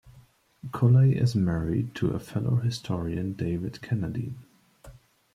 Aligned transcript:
Colley 0.71 1.15
is 1.15 1.35
married 1.35 1.93
to 1.93 2.17
fellow 2.17 2.55
historian 2.55 3.33
David 3.33 3.81
Cannadine. 3.83 4.39